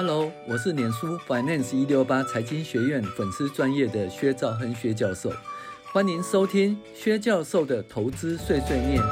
[0.00, 5.32] Hello，我是脸书 Finance 一六八财经学院粉丝专业的薛兆亨薛教授，
[5.92, 9.02] 欢迎收听薛教授的投资碎碎念。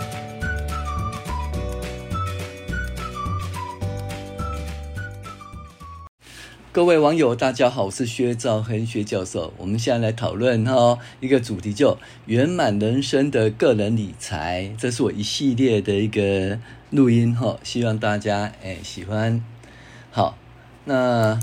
[6.71, 9.53] 各位网友，大家好，我是薛兆亨薛教授。
[9.57, 14.73] 我们现在来讨论哈一个主题，就圆满人生的个人理财。
[14.79, 16.61] 这是我一系列的一个
[16.91, 19.43] 录音哈，希望大家诶喜欢。
[20.13, 20.39] 好。
[20.89, 21.41] 那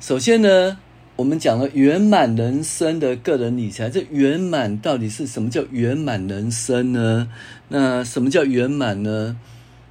[0.00, 0.78] 首先呢，
[1.16, 7.28] 我们讲了圆满人生的个人理财，这圆满到底是什么叫圆满人生呢？
[7.68, 9.36] 那什么叫圆满呢？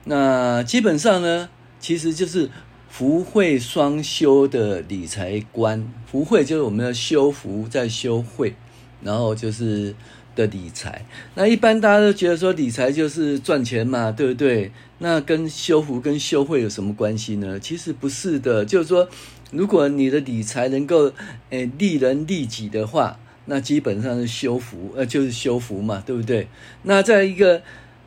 [0.06, 2.50] 那基本上呢，其实就是
[2.90, 5.88] 福慧双修的理财观。
[6.08, 8.56] 福慧就是我们要修福再修慧，
[9.04, 9.96] 然后就是。
[10.36, 11.06] 的理财，
[11.36, 14.72] 那一般大家都觉得说理财就是赚钱嘛，对不对？
[15.00, 17.60] 那跟修福跟修慧有什么关系呢？
[17.60, 19.08] 其实不是的，就是说，
[19.52, 21.12] 如果你的理财能够
[21.50, 26.48] 诶利人利己的话，那基本上是修福，呃，就是修福嘛，对不对？
[26.84, 27.62] 那在一个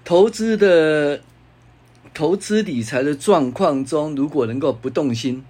[0.05, 1.21] 投资的
[2.15, 5.45] 投资理财的状况中，如果能够不动心，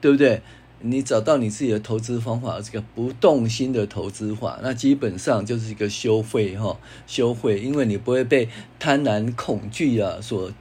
[0.00, 0.42] 对不对？
[0.84, 8.48] 你找到你自己的投资方法，这个不动心的投资法，那基本上就是一个修慧哈，修慧，因为你不会被
[8.80, 10.52] 贪婪、恐惧啊所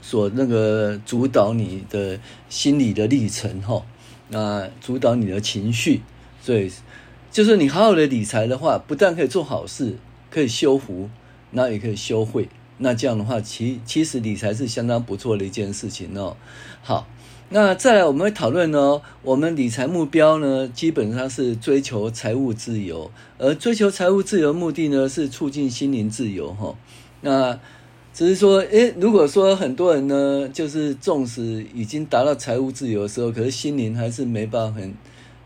[0.00, 3.84] 所那个主导你的心理的历程哈，
[4.28, 6.00] 那主导你的情绪，
[6.40, 6.72] 所以
[7.30, 9.98] 就是你好好的理财的话，不但可以做好事，
[10.30, 11.10] 可以修福，
[11.50, 16.36] 那也可以修慧，那这样的话，其其实理财是相当不错的一件事情哦，
[16.82, 17.06] 好。
[17.48, 23.08] 那再来，我们会讨论呢，我们理财目标呢，基本上是追求财务自由，
[23.38, 26.74] 而追求财务自由目的呢，是促进心灵自由哈。
[27.20, 27.56] 那
[28.12, 34.92] 只是说，诶，如果说很多人呢，就是纵使已经达到财务自由的时候，可是心灵还是没办法很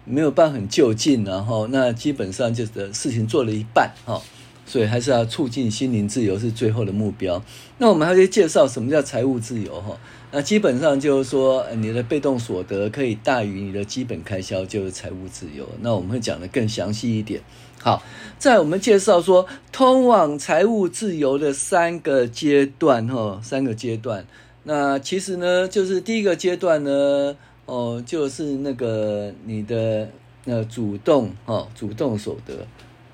[0.07, 4.23] 没有办法很就近，然后那基本上就是事情做了一半哈。
[4.67, 7.43] 所以还是要促进心灵自由是最后的目标。
[7.79, 9.99] 那我们还可以介绍什么叫财务自由哈？
[10.33, 15.69] 那基本上就是说，你的被动所得可以大于你的基本开销，就是财务自由。
[15.81, 17.41] 那我们会讲得更详细一点。
[17.83, 18.03] 好，
[18.39, 24.25] 在我们介绍说通往财务自由的三个阶段哈，三个阶段。
[24.63, 27.37] 那其实呢，就是第一个阶段呢，
[27.67, 30.09] 哦，就是那个你的
[30.45, 32.55] 呃主动哈，主动所得。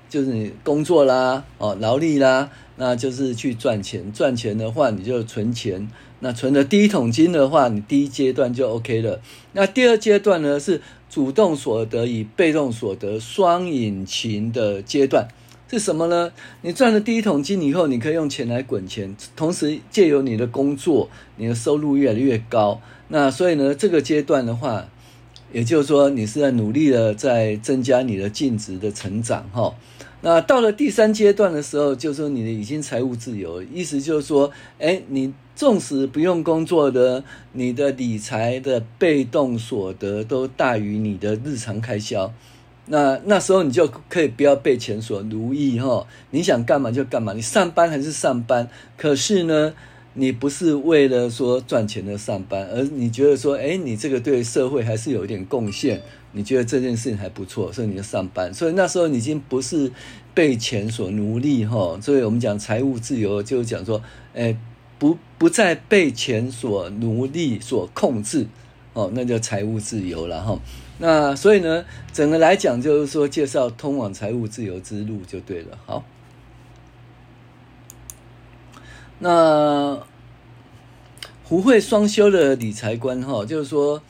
[0.09, 4.09] 就是你工作啦，哦，劳力啦，那就是去赚钱。
[4.13, 5.89] 赚钱的话，你就存钱。
[6.19, 9.21] 那存了第一桶金的话，你第一阶段就 OK 了。
[9.53, 15.27] 那第二阶段呢，是主动所得与被动所得双引擎的阶段。
[15.69, 16.31] 是什么呢？
[16.61, 22.79] 你赚了第一桶金以后，你可以用钱来滚钱，同时借由你的工作，你的收入越来越高。
[23.09, 24.87] 那所以呢，这个阶段的话，
[25.51, 29.75] 也就是说，你是在努力的在增加你的净值的成长，哈。
[30.21, 37.23] 那到了第三阶段的时候，就是说你的已经财务自由，意思就是说，哎，你纵使不用工作的，
[37.53, 42.31] 你的理财的被动所得都大于你的日常开销，
[42.85, 49.73] 那那时候你就可以不要被钱所奴役哈，你想干嘛就干嘛，你上班还是上班，可是呢，
[50.13, 56.03] 你不是为了说赚钱的上班，而你觉得说，哎，你这个对社会还是有一点贡献。
[56.33, 58.53] 你觉得这件事情还不错，所以你就上班。
[58.53, 59.91] 所以那时候你已经不是
[60.35, 61.97] 被钱所奴隶哈。
[61.99, 63.99] 所以我们讲财务自由，就讲说，
[64.35, 64.55] 哎，
[64.99, 68.47] 不不再被钱所奴隶、所控制
[68.93, 70.59] 哦，那叫财务自由了哈。
[70.99, 75.77] 那所以呢，整个来讲就是说，介绍通往财务自由之路就对了。
[75.85, 76.03] 好，
[79.19, 80.01] 那
[81.43, 84.01] 福慧双修的理财观哈，就是说。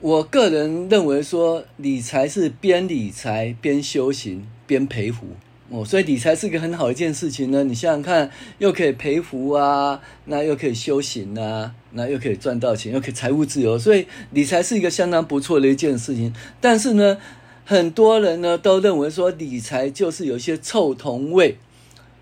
[0.00, 5.26] 我个人认为说，理财是边理财边修行边陪福
[5.70, 7.62] 哦，所以理财是一个很好一件事情呢。
[7.62, 16.34] 你想想看，又可以陪福啊，那又可以修行啊，那又可以赚到钱，又可以财务自由，所以理财是一个相当不错的一件事情。
[16.58, 17.18] 但是呢，
[17.66, 21.58] 很多人呢都认为说，理财就是有一些臭铜味，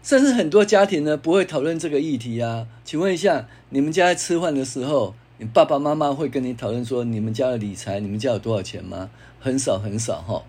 [0.03, 2.67] 甚至很多家庭呢不会讨论这个议题啊。
[2.85, 9.09] 请问一下，你们家在吃饭的时候，你爸爸妈妈会跟你讨论说，你们家的理财，你们家有多少钱吗？
[9.39, 10.43] 很少很少哈。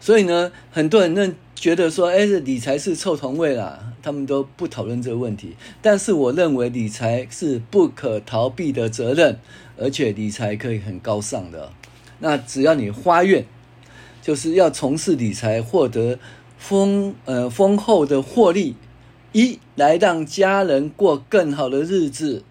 [0.00, 5.54] 所以呢，很多人认觉得说，哎，这理财是臭铜味啦，他们都不讨论这个问题。
[5.80, 9.38] 但是我认为理财是不可逃避的责任，
[9.78, 11.70] 而且理财可以很高尚的。
[12.18, 13.46] 那只要你发愿，
[14.20, 16.18] 就是要从事理财，获得
[16.58, 18.74] 丰呃丰厚的获利，
[19.30, 22.42] 一来让家人过更好的日子。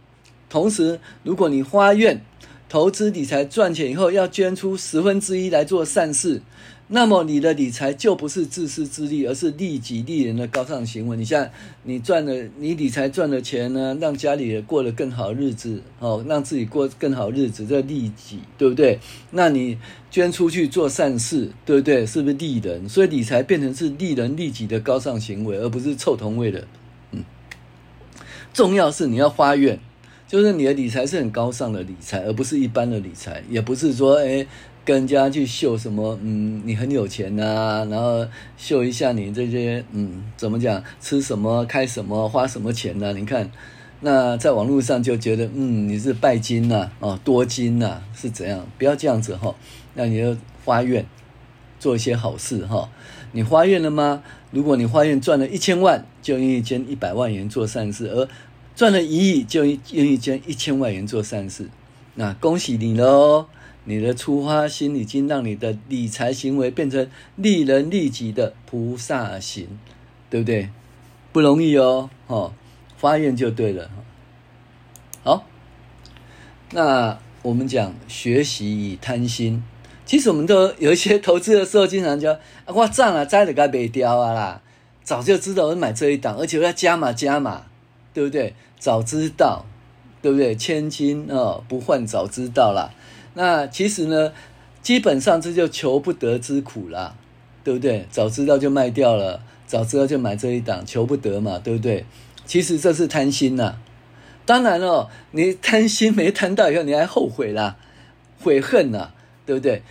[0.50, 2.24] 同时，如果你发愿
[2.70, 6.42] 投资理财赚钱以后要捐出十分之一来做善事。
[6.94, 11.16] 那么你的理财就不是自私自利，而是利己利人的高尚行为。
[11.16, 11.50] 你像
[11.84, 19.00] 你赚了，你理财赚了钱呢，让家里也过得更好日子，哦，让自己过更好日子，这利己，对不对？
[19.32, 19.78] 那你
[20.10, 22.06] 捐出去做善事，对不对？
[22.06, 22.90] 是不是利人？
[22.90, 26.68] 所以理财变成是利人利己的高尚行为，而不是臭同味的。
[27.12, 27.24] 嗯，
[28.54, 29.80] 重要是你要发愿，
[30.28, 34.46] 就是你的理财是很高尚的理财，而不是一般的理财，也不是说诶
[34.84, 36.18] 跟人家去秀什么？
[36.24, 38.26] 嗯，你很有钱呐、然后
[38.58, 40.84] 秀一下你这些嗯，怎么讲？
[41.00, 41.64] 吃什么？
[41.66, 42.28] 开什么？
[42.28, 43.52] 花什么钱呢、你看，
[44.02, 48.66] 那在网络上就觉得嗯，你是拜金呐、啊，哦，多金呐、是怎样？
[48.78, 49.56] 不要这样子哈、
[49.94, 51.06] 那你要发愿，
[51.80, 52.90] 做一些好事哈、
[53.34, 54.24] 你发愿了吗？
[54.50, 58.28] 如果你发愿赚了一千万，就愿意捐一百万元做善事；而
[58.76, 61.70] 赚了一亿，就愿意捐一千万元做善事。
[62.16, 63.46] 那恭喜你喽！
[63.84, 69.68] 你的出发心已经让你的理财行为变成利人利己的菩萨行，
[70.30, 70.70] 对不对？
[71.32, 72.54] 不容易哦，哦，
[72.98, 73.90] 发愿就对了。
[75.24, 75.46] 好，
[76.72, 79.64] 那我们讲学习与贪心，
[80.06, 82.34] 其实我们都有一些投资的时候，经常讲
[82.66, 84.62] 啊，我涨了，摘了该没掉啊啦，
[85.04, 87.64] 早就知道我买这一档，而且我要加码加码，
[88.14, 88.54] 对不对？
[88.78, 89.66] 早知道，
[90.22, 90.56] 对不对？
[90.56, 92.92] 千金哦不换早知道啦。
[93.34, 94.34] 那其实呢，
[94.82, 97.16] 基本上这就求不得之苦啦，
[97.64, 98.08] 对不对？
[98.12, 102.06] 早知道就卖掉了，早知道就买这一档，求不得嘛，对不对？
[102.46, 103.78] 其实这是贪心呐。
[104.46, 107.78] 当然了，你贪心没贪到以后，你还后悔啦，
[108.42, 109.12] 悔恨呐，
[109.46, 109.84] 对不对？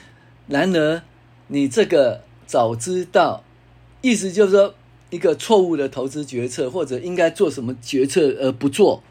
[0.48, 1.02] 然而，
[1.46, 3.44] 你这个早知道，
[4.02, 4.74] 意思就是说，
[5.08, 9.02] 一个错误的投资决策，或者应该做什么决策而不做。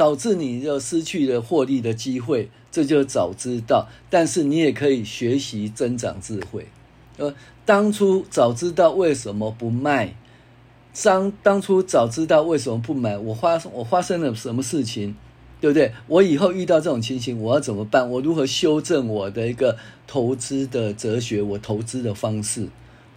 [0.00, 3.86] 导致你就失去了获利的机会，这就早知道。
[4.08, 6.68] 但是你也可以学习增长智慧。
[7.18, 7.34] 呃，
[7.66, 10.14] 当初早知道为什么不卖？
[11.02, 13.18] 当当初早知道为什么不买？
[13.18, 15.14] 我发我发生了什么事情，
[15.60, 15.92] 对不对？
[16.06, 18.08] 我以后遇到这种情形，我要怎么办？
[18.10, 19.76] 我如何修正我的一个
[20.06, 21.42] 投资的哲学？
[21.42, 22.68] 我投资的方式，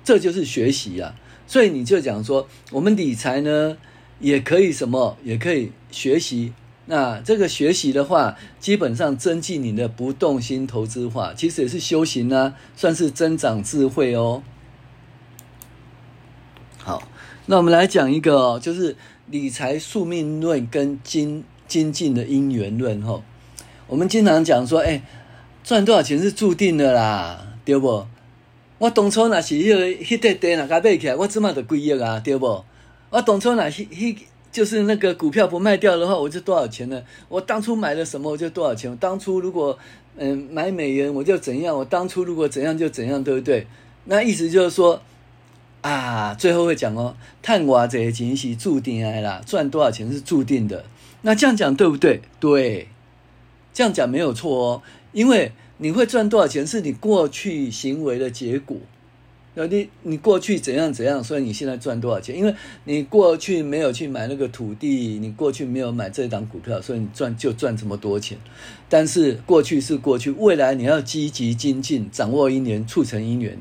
[0.03, 1.15] 这就是学习啊。
[1.47, 3.77] 所以你就讲说，我们理财呢，
[4.19, 5.15] 也可以什么？
[5.23, 6.51] 也可以学习。
[6.85, 14.43] 那这个学习的话，基本上增进你的不动心投资化，其实也是修行啊，算是增长智慧哦。
[16.77, 17.01] 好，
[17.45, 18.97] 那我们来讲一个哦，就是
[19.27, 23.21] 理财宿命论跟精精进的因缘论哈。
[23.87, 25.01] 我们经常讲说，哎，
[25.63, 28.05] 赚多少钱是注定的啦，对不？
[28.79, 32.65] 我当初那是那个那块地那个买起来，我怎么得几亿啊，对不？
[33.09, 34.15] 我当初那是那。
[34.53, 37.03] 就是那个股票不卖掉的话，我就多少钱呢？
[37.27, 38.89] 我当初买了什么，我就多少钱。
[38.89, 39.77] 我当初如果
[40.15, 41.75] 嗯买美元，我就怎样。
[41.75, 43.65] 我当初如果怎样就怎样，对不对？
[44.05, 45.01] 那意思就是说
[45.81, 50.85] 啊，最后会讲哦，赚多少钱是注定的啦，赚多少钱是注定的。
[51.23, 52.21] 那这样讲对不对？
[52.39, 52.87] 对，
[53.73, 54.81] 这样讲没有错哦，
[55.13, 58.77] 因为你会赚多少钱是你过去行为的结果。
[59.55, 62.35] 那你你过去怎样怎样，所以你现在赚多少钱？
[62.35, 62.55] 因为
[62.85, 68.35] 你过去没有去买那个土地，你过去没有买这档股票，所以你赚就赚这么多钱。
[68.89, 73.57] 但是过去是过去，未来你要积极精进，掌握因缘，促成因缘，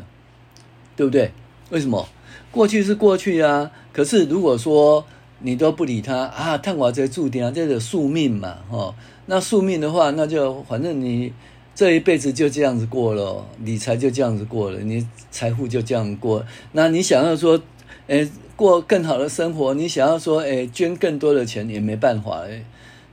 [0.96, 1.30] 对不对？
[1.68, 2.08] 为什么？
[2.50, 5.04] 过去是过去啊，可是如果说
[5.40, 8.94] 你都不理他啊，探瓦这注定啊，这是宿命嘛，哦，
[9.26, 11.32] 那宿命的话，那就反正你。
[11.75, 16.45] 这一辈子就这样子过了，理财就这样子过了，你财富就这样过。
[16.73, 17.61] 那你想要说，
[18.09, 22.41] 诶，过更好的生活，你想要说，诶，捐更多的钱也没办法。
[22.41, 22.64] 诶，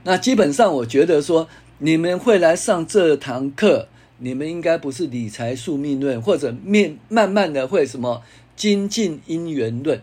[0.04, 1.48] 那基本上我觉得说，
[1.78, 3.88] 你们会来上这堂课，
[4.18, 8.22] 你们应该不是理财宿命论，或者面慢慢的会什么
[8.54, 10.02] 精进因缘论，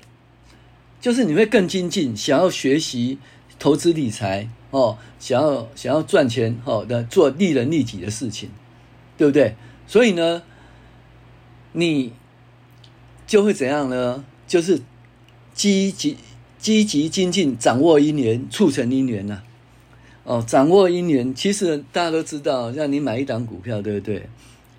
[0.99, 3.19] 就是你会更精进，想要学习
[3.59, 4.49] 投资理财。
[4.77, 8.51] 哦，想要想要赚钱，哦，的做利人利己的事情，
[9.17, 9.55] 对不对？
[9.87, 10.43] 所以呢，
[11.71, 12.13] 你
[13.25, 14.23] 就会怎样呢？
[14.45, 14.79] 就是
[15.55, 16.17] 积极
[16.59, 19.43] 积极精进，掌握因缘，促成因缘呐、啊。
[20.23, 24.29] 哦，掌握因缘，其实大家都知道，像你买一档股票，对不对？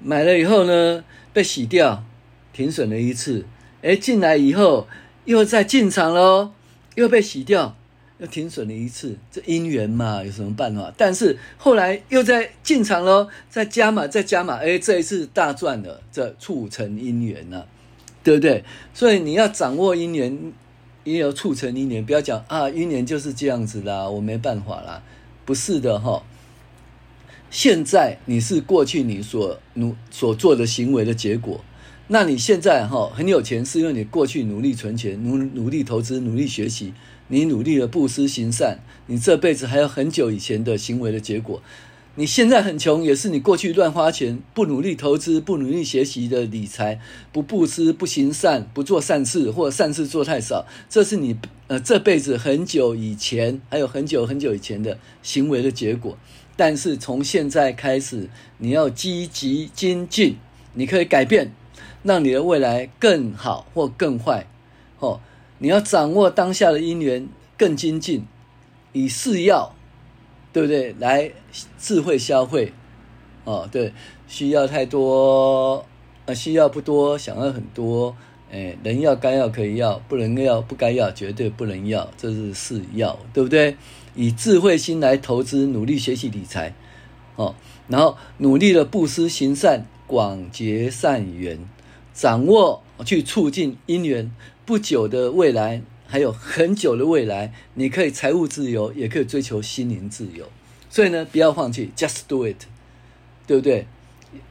[0.00, 1.02] 买了以后呢，
[1.33, 2.05] 被洗掉，
[2.52, 3.45] 停损了一次，
[3.83, 4.87] 哎，进来以后
[5.25, 6.52] 又再进场喽，
[6.95, 7.75] 又被洗掉。
[8.19, 10.93] 又停损了一次，这因缘嘛，有什么办法？
[10.97, 17.67] 但是后来又在进场喽，再加码，再加码，哎，这一次大赚了，这促成因缘了，
[18.25, 18.65] 对不对？
[18.93, 20.53] 所以你要掌握因缘，
[21.05, 25.03] 也有促成因缘，不要讲啊，因缘就是这样子啦，我没办法啦，
[25.45, 26.23] 不是的哈。
[27.51, 31.65] 现在你是过去你所努所做的行为的结果。
[32.09, 36.93] 那你现在哈很有钱，是因为你过去努力存钱、努努力投资、努力学习，
[37.29, 41.63] 你努力的布施行善，你这辈子还有很久以前的行为的结果。
[42.15, 51.37] 你现在很穷，也是你过去乱花钱、不努力投资、不努力学习的理财、不布施、不行善、不做善事，或善事做太少，这是你
[51.69, 56.19] 呃这辈子很久以前，还有很久很久以前的行为的结果。
[56.57, 60.37] 但是从现在开始，你要积极精进，
[60.75, 61.53] 你可以改变。
[62.05, 64.47] 让你的未来更好或更坏，
[65.01, 65.21] 哦，
[65.59, 68.25] 你要掌握当下的因缘，更精进，
[68.93, 69.75] 以是要，
[70.53, 70.95] 对不对？
[70.99, 71.31] 来
[71.79, 72.73] 智慧消费，
[73.45, 73.93] 哦，对，
[74.27, 75.85] 需要太多，
[76.27, 78.17] 呃，需要不多，想要很多，
[78.50, 83.77] 哎，能要该要可以要，不能要不该要绝对不能要，这是是要，对不对？
[84.15, 86.75] 以智慧心来投资，努力学习理财，
[87.37, 87.55] 哦，
[87.88, 91.59] 然后努力的布施行善，广结善缘。
[92.12, 94.31] 掌握去促进姻缘，
[94.67, 100.49] 不久的未来，还有很久的未来，你可以财务自由，也可以追求心灵自由。
[100.90, 102.57] 所以呢，不要放弃，just do it，
[103.47, 103.87] 对不对？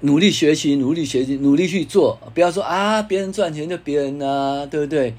[0.01, 2.20] 努力学习，努力学习，努力去做。
[2.34, 5.13] 不要说啊，别人赚钱就别人啊，对不对？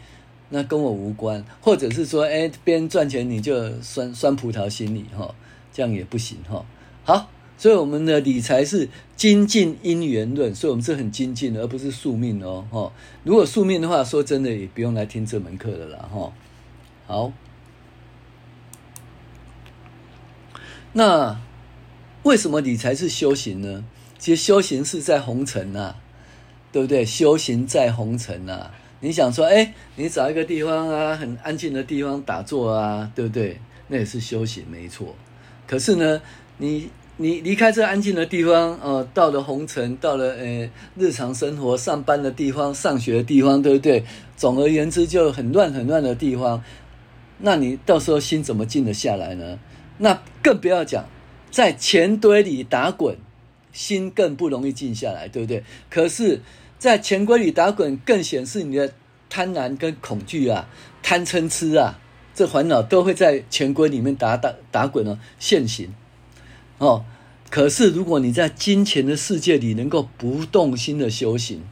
[0.51, 1.45] 那跟我无关。
[1.61, 5.35] 或者是说，哎，别人赚钱你就酸酸葡萄心理哈，
[5.73, 6.65] 这样也不行哈。
[7.05, 7.31] 好。
[7.59, 12.65] 所以我们的理财是精进因缘论，所以我们是很精进的，而不是宿命哦。
[12.71, 12.93] 哈，
[13.25, 16.09] 如果宿命的话，说真的也不用来听这门课了啦。
[16.09, 16.33] 哈，
[17.09, 17.33] 好，
[20.93, 21.41] 那
[22.23, 23.85] 为什么理财是修行呢？
[24.21, 25.97] 其实修行是在红尘呐，
[26.71, 27.05] 对不对？
[27.05, 28.71] 修行在红尘呐。
[29.01, 33.59] 你想说，哎，你找一个地方啊，很安静的地方打坐啊，对不对？
[33.89, 35.17] 那也是修行，没错。
[35.67, 36.23] 可是呢，
[36.59, 36.89] 你。
[37.21, 44.05] 你离开这安静的地方，呃，到了红尘，到了呃日常生活上班的地方、上学的地方，对不对？
[44.37, 46.63] 总而言之，就很乱很乱的地方，
[47.39, 49.59] 那你到时候心怎么静得下来呢？
[49.99, 51.07] 那更不要讲，
[51.51, 53.17] 在钱堆里打滚，
[53.73, 55.65] 心更不容易静下来，对不对？
[55.91, 56.41] 可是，
[56.79, 58.93] 在钱堆里打滚，更显示你的
[59.29, 60.69] 贪婪跟恐惧啊，
[61.03, 61.99] 贪嗔痴啊，
[62.33, 65.93] 这烦恼都会在钱堆里面打打打滚哦，现行。
[66.79, 67.05] 哦，
[67.51, 71.63] 可是如果你在金钱的世界里能够不动心的修行，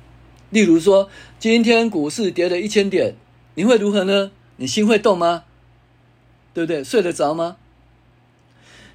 [0.51, 1.09] 例如说
[1.39, 3.15] 今天股市跌了一千点，
[3.55, 4.31] 你会如何呢？
[4.57, 5.45] 你心会动吗？
[6.55, 6.83] 对不对？
[6.83, 7.57] 睡得着吗？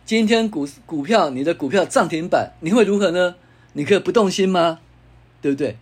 [0.03, 3.35] 今天股股票你的股票涨停板，你会如何呢？
[3.73, 4.79] 你可以不动心吗？
[5.41, 5.77] 对不对？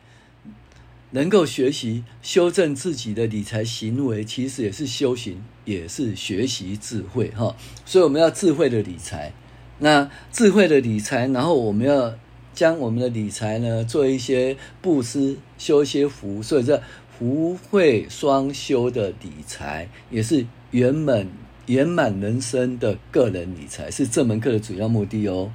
[1.12, 7.56] 能够学习修正自己的理财行为，其实也是修行，也是学习智慧哈。
[7.84, 9.34] 所以我们要智慧的理财。
[9.82, 12.14] 那智慧的理财，然后我们要
[12.54, 16.84] 将我们的理财呢做一些布施，修一些福，所以这
[17.18, 21.30] 福慧双修的理财，也是圆满
[21.68, 25.52] 圆满人生的个人理财，是这门课的主要目的哦。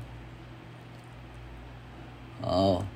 [2.40, 2.86] 好，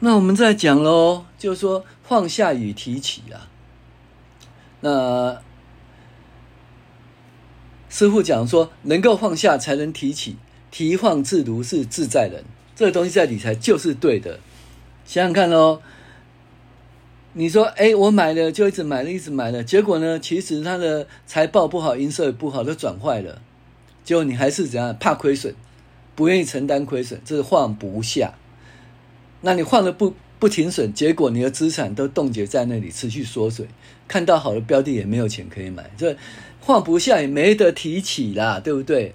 [0.00, 3.48] 那我们再讲喽，就是说放下与提起啊，
[4.80, 5.45] 那。
[7.88, 10.36] 师父讲说，能够放下才能提起，
[10.70, 12.44] 提放自如是自在人。
[12.74, 14.40] 这个东西在理财就是对的。
[15.06, 15.80] 想想看哦，
[17.34, 23.40] 你说，哎，我买了就一直买了，一直买了，结果呢，其实他的财报不好，营收也不好，都转坏了。
[24.04, 24.96] 结果你还是怎样？
[24.98, 25.54] 怕亏损，
[26.14, 28.34] 不愿意承担亏损，这是放不下。
[29.42, 33.68] 那你放了不不停损，结果你的资产都冻结在那里，持续缩水。
[34.08, 36.16] 看到好的标的也没有钱可以买，这。
[36.62, 39.14] 放不下也没得提起啦，对不对？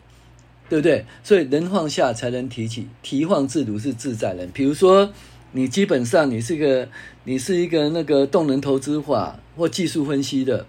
[0.69, 1.05] 对不对？
[1.21, 4.49] 所以能放下才能提起，提放自如是自在人。
[4.53, 5.11] 比如说，
[5.51, 6.87] 你基本上你是一个，
[7.25, 10.65] 你是一个那个动能投资法或技术分析的，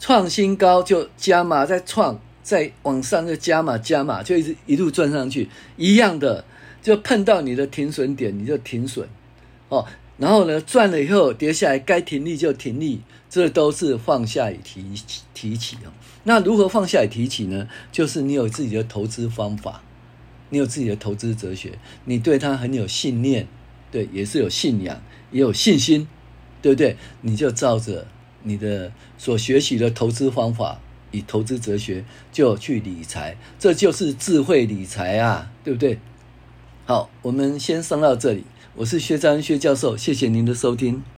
[0.00, 6.42] 创新高就加码，再创，再往上就加码加码，就一直一路赚上去，一样的，
[6.80, 9.06] 就碰到你的停损点你就停损，
[9.68, 9.84] 哦。
[10.16, 14.84] 然后呢，赚了以后跌下来，该停利就停利，这都是放下与提
[15.34, 15.90] 提起哦。
[16.22, 17.68] 那如何放下与提起呢？
[17.90, 19.82] 就是你有自己的投资方法，
[20.50, 23.48] 你有自己的投资哲学，你对它很有信念，
[23.90, 25.02] 对，也是有信仰，
[25.32, 26.06] 也有信心，
[26.62, 26.96] 对不对？
[27.22, 28.06] 你就照着
[28.44, 30.80] 你的所学习的投资方法，
[31.10, 35.98] 以投资哲学就去理财，这就是智慧理财啊，对不对？
[36.86, 38.44] 好，我们先上到这里。
[38.76, 41.04] 我是薛章薛教授，谢谢您的收听。